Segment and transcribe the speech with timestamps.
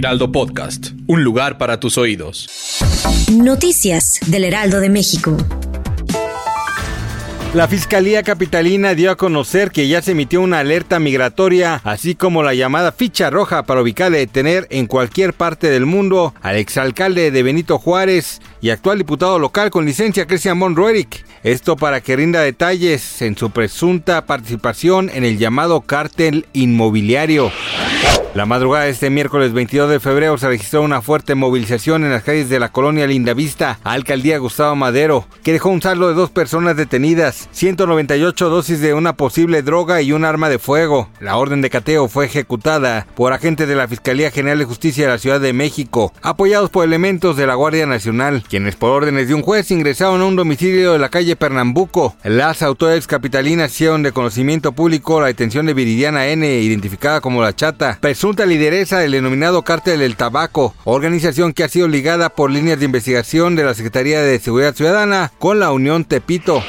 [0.00, 2.48] Heraldo Podcast, un lugar para tus oídos.
[3.30, 5.36] Noticias del Heraldo de México.
[7.52, 12.42] La Fiscalía Capitalina dio a conocer que ya se emitió una alerta migratoria, así como
[12.42, 17.30] la llamada ficha roja para ubicar y detener en cualquier parte del mundo al exalcalde
[17.30, 21.26] de Benito Juárez y actual diputado local con licencia Christian Monroeric.
[21.42, 27.52] Esto para que rinda detalles en su presunta participación en el llamado cártel inmobiliario.
[28.32, 32.22] La madrugada de este miércoles 22 de febrero se registró una fuerte movilización en las
[32.22, 36.76] calles de la colonia Lindavista, alcaldía Gustavo Madero, que dejó un saldo de dos personas
[36.76, 41.08] detenidas, 198 dosis de una posible droga y un arma de fuego.
[41.18, 45.12] La orden de cateo fue ejecutada por agentes de la Fiscalía General de Justicia de
[45.12, 49.34] la Ciudad de México, apoyados por elementos de la Guardia Nacional, quienes por órdenes de
[49.34, 52.14] un juez ingresaron a un domicilio de la calle Pernambuco.
[52.22, 57.56] Las autoridades capitalinas hicieron de conocimiento público la detención de Viridiana N, identificada como la
[57.56, 62.78] Chata, presunta lideresa del denominado Cártel del Tabaco, organización que ha sido ligada por líneas
[62.78, 66.62] de investigación de la Secretaría de Seguridad Ciudadana con la Unión Tepito.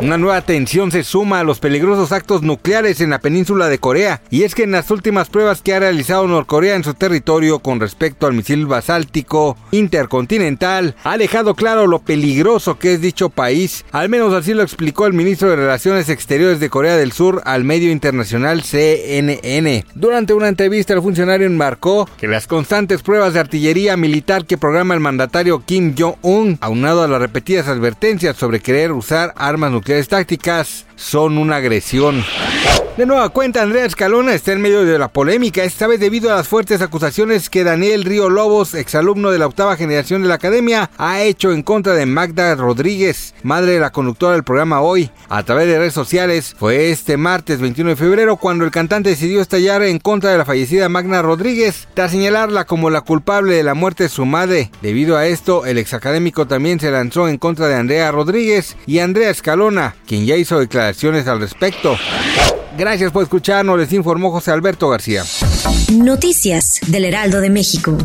[0.00, 4.20] Una nueva tensión se suma a los peligrosos actos nucleares en la península de Corea,
[4.30, 7.78] y es que en las últimas pruebas que ha realizado Norcorea en su territorio con
[7.78, 14.08] respecto al misil basáltico intercontinental, ha dejado claro lo peligroso que es dicho país, al
[14.08, 17.92] menos así lo explicó el ministro de Relaciones Exteriores de Corea del Sur al medio
[17.92, 19.84] internacional CNN.
[19.94, 25.00] Durante una el funcionario enmarcó que las constantes pruebas de artillería militar que programa el
[25.00, 31.36] mandatario Kim Jong-un, aunado a las repetidas advertencias sobre querer usar armas nucleares tácticas, son
[31.36, 32.24] una agresión.
[32.96, 36.36] De nueva cuenta, Andrea Escalona está en medio de la polémica, esta vez debido a
[36.36, 40.90] las fuertes acusaciones que Daniel Río Lobos, exalumno de la octava generación de la academia,
[40.98, 45.10] ha hecho en contra de Magda Rodríguez, madre de la conductora del programa Hoy.
[45.30, 49.40] A través de redes sociales, fue este martes 21 de febrero cuando el cantante decidió
[49.40, 53.72] estallar en contra de la fallecida Magda Rodríguez, tras señalarla como la culpable de la
[53.72, 54.70] muerte de su madre.
[54.82, 59.30] Debido a esto, el exacadémico también se lanzó en contra de Andrea Rodríguez y Andrea
[59.30, 61.96] Escalona, quien ya hizo declaraciones al respecto.
[62.76, 65.24] Gracias por escucharnos, les informó José Alberto García.
[65.92, 67.98] Noticias del Heraldo de México.